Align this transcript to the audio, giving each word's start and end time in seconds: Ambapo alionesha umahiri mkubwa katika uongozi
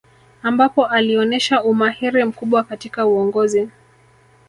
Ambapo 0.43 0.85
alionesha 0.85 1.63
umahiri 1.63 2.25
mkubwa 2.25 2.63
katika 2.63 3.05
uongozi 3.05 3.69